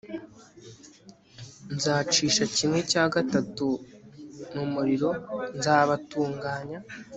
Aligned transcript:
nzacisha 1.75 2.43
kimwe 2.55 2.79
cya 2.91 3.03
gatatu 3.13 3.67
mu 4.53 4.63
muriro 4.73 5.09
nzabatunganya 5.57 6.79